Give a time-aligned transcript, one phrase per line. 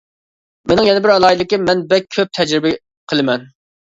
[0.69, 2.73] مىنىڭ يەنە بىر ئالاھىدىلىكىم، مەن بەك كۆپ تەجرىبە
[3.13, 3.47] قىلىمەن.